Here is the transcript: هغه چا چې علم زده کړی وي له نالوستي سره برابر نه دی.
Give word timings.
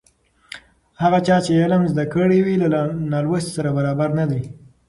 هغه 1.01 1.19
چا 1.27 1.37
چې 1.45 1.61
علم 1.63 1.81
زده 1.91 2.05
کړی 2.13 2.39
وي 2.45 2.55
له 2.61 2.79
نالوستي 3.11 3.51
سره 3.57 3.69
برابر 3.77 4.09
نه 4.19 4.25
دی. 4.31 4.41